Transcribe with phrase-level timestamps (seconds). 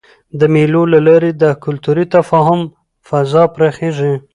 [0.39, 2.61] د مېلو له لاري د کلتوري تفاهم
[3.07, 4.13] فضا پراخېږي.